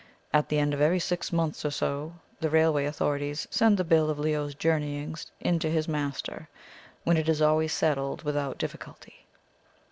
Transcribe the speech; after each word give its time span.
At 0.33 0.49
the 0.49 0.57
end 0.57 0.73
of 0.73 0.81
every 0.81 0.97
six 0.99 1.31
months 1.31 1.63
or 1.63 1.69
so, 1.69 2.15
the 2.39 2.49
railway 2.49 2.85
authorities 2.85 3.47
send 3.51 3.77
the 3.77 3.83
bill 3.83 4.09
of 4.09 4.17
Leo's 4.17 4.55
journeyings 4.55 5.27
in 5.39 5.59
to 5.59 5.69
his 5.69 5.87
master, 5.87 6.49
when 7.03 7.17
it 7.17 7.29
is 7.29 7.39
always 7.39 7.71
settled 7.71 8.23
without 8.23 8.57
difficulty." 8.57 9.27